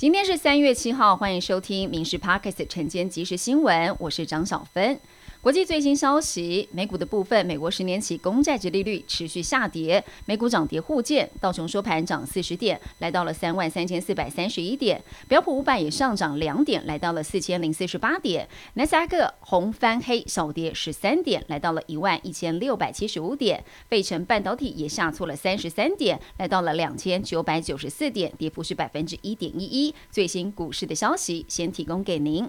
[0.00, 4.98] 今天是三月七号，欢迎收听《民事 Parkes》晨间即时新闻，我是张小芬。
[5.42, 29.94] 国际最新消息，美股的部分，美国十年期公债值利率持续下跌，美股涨跌互见，道琼收盘涨四十点，来到了三万三千四百三十一点，标普五百也上涨两点，来到了四千零四十八点，纳斯达克红翻黑，小跌十三点，来到了一万一千六百七十五点，费城半导体也下挫了三十三点，来到了两千九百九十四点，跌幅是百分之一点一一。
[30.10, 32.46] 最新股市的消息，先提供给您。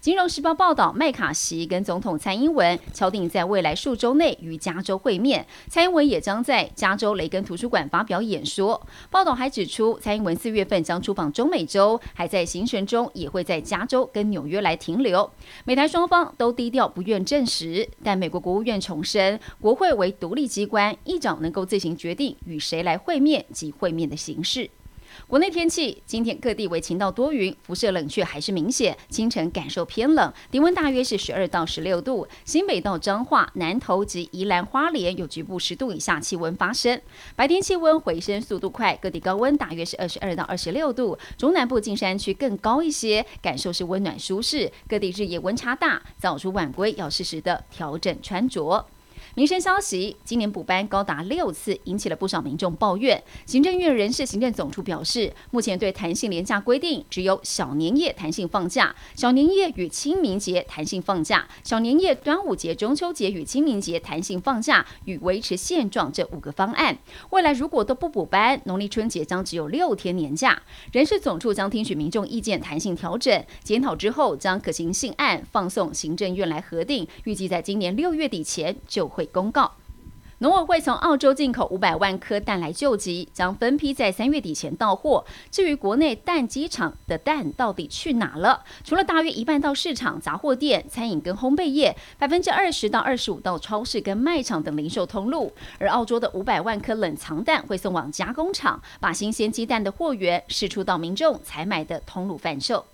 [0.00, 5.46] 金融时报报道，麦卡锡跟总统蔡英文敲定在未来数周内与加州会面。
[5.68, 8.86] 蔡英文也将在加州雷根图书馆发表演说。
[9.10, 15.30] 报道还指出，蔡英文四月份将出访中美洲，还在行程中也会在加州跟纽约来停留。
[15.64, 24.70] 美台双方都低调不愿证实，但美国国务院重申，国会为独立机关，议长能够自行决定与谁来会面及会面的形式。
[25.26, 32.26] 国内天气，今天各地为晴到多云，辐射冷却还是明显，清晨感受偏冷，低温大约是十二到十六度。
[32.44, 37.00] 新北到彰化、南投及宜兰花莲有局部十度以下气温发生。
[37.34, 41.18] 白天气温回升速度快，各地高温大约是二十二到二十六度。
[41.36, 44.70] 中南部近山区更高一些，感受是温暖舒适。
[44.88, 48.86] 各地日夜温差大，早出晚归要适时的调整穿着。
[49.36, 53.20] 民生消息，今年补班高达六次，引起了不少民众抱怨。
[53.46, 66.96] 行政院人事行政总处表示，目前对弹性年假规定只有小年夜弹性放假、小年夜与清明节弹性放假、小年夜、端午节、中秋节与清明节弹性放假与维持现状这五个方案。
[67.30, 70.62] 未来如果都不补班，农历春节将只有六天年假。
[70.92, 79.23] 人事总处将听取民众意见，弹性调整检讨之后，将可行性案放送行政院来核定，预计在今年六月底前就会。
[79.26, 79.72] 公告，
[80.38, 85.24] 农委会从澳洲进口五百万颗蛋来救急，将分批在三月底前到货。
[85.50, 88.62] 至于国内蛋鸡场的蛋到底去哪了？
[88.82, 95.52] 除了大约一半到市场、杂货店、餐饮跟烘焙业，百分之二十到二十五到超市跟卖场等零售通路。
[95.78, 102.84] 而澳洲的五百万颗冷藏蛋会送往加工厂，把新鲜鸡蛋的货源释出到民众采买的通路贩售。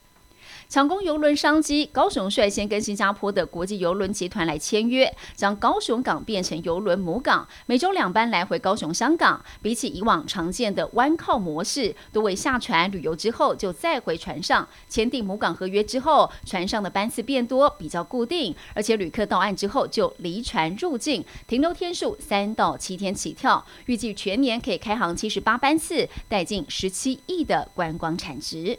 [0.70, 9.44] 抢攻邮轮商机，高雄率先跟新加坡的国际邮轮集团来签约，将高雄港变成邮轮母港，每周两班来回高雄、香港。
[9.60, 14.68] 比起以往常见的弯靠模式，多为下船旅游之后就再回船上。
[14.88, 23.66] 签订母港合约之后，船上的班次变多，比较固定，而且旅客到岸之后就离船入境，停留天数三到七天起跳。
[23.86, 28.78] 预计全年可以开航七十八班次，带进十七亿的观光产值。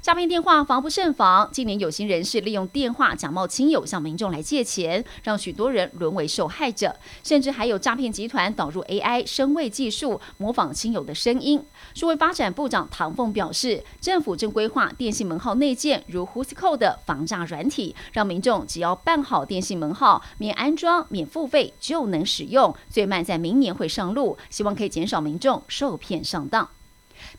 [0.00, 11.64] 诈骗电话防不胜防，近年有心人士利用电话假冒亲友向民众来借钱，让许多人沦为受害者，甚至还有诈骗集团导入 AI 声位技术，模仿亲友的声音。
[11.94, 26.68] 数位发展部长唐凤表示，政府正规划电信门号内建如 Whoscall 的防诈软体，让民众只要办好电信门号，免安装、免付费就能使用，最慢在明年会上路，希望可以减少民众受骗上当。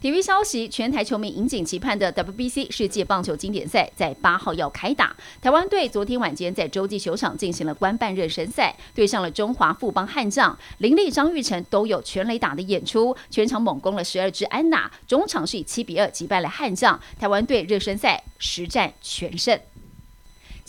[0.02, 5.16] 体育消息：全台球迷引颈期盼的 WBC 世界棒球经典赛在八号要开打。
[5.42, 17.00] 台湾队昨天晚间在洲际球场进行了官办热身赛，对上了中华富邦悍将，林立、张玉成都有全垒打的演出，全场猛攻了十二支安打，中场是以七比二击败了悍将。
[17.20, 19.60] 台湾队热身赛实战全胜。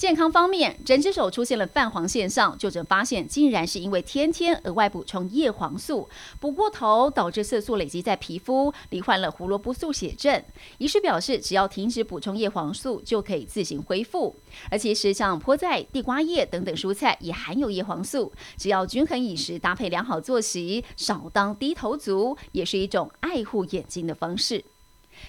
[0.01, 6.09] 健康方面，整只手出现了泛黄现象，就诊发现竟然是因为天天额外补充叶黄素，
[6.41, 10.43] 补过头导致色素累积在皮肤，罹患了胡萝卜素血症。
[10.79, 14.35] 医师表示，只要停止补充叶黄素，就可以自行恢复。
[14.71, 24.65] 而其实像菠菜、地瓜叶等等蔬菜也含有叶黄素，只要均衡饮食，搭配良好作息，少当低头族，也是一种爱护眼睛的方式。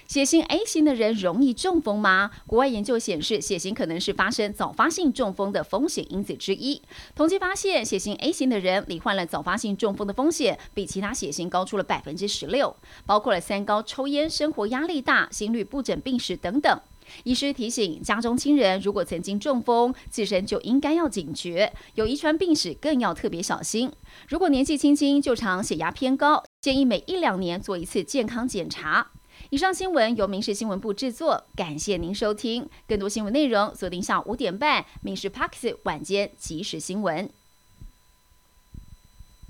[0.07, 2.31] 血型 A 型的人容易中风吗？
[2.45, 6.81] 国外研究显示，血型可能是发生早发性中风的风险因子之一。
[7.15, 12.75] 统计发现，血型 A 型的人罹患了早发性中风的风险比其他血型高出了百分之十六，
[13.05, 16.79] 包括了三高、抽烟、生活压力大、心率不整病史等等。
[17.23, 23.91] 医师提醒，家中亲人如果曾经中风，自身就应该要警觉，有遗传病史更要特别小心。
[24.29, 29.11] 如果年纪轻轻就常血压偏高，建议每一两年做一次健康检查。
[29.51, 32.69] 以上新闻由民事新闻部制作，感谢您收听。
[32.87, 37.27] 更多新闻内容，锁定下午五点半《民事 Parks 晚间即时新闻》。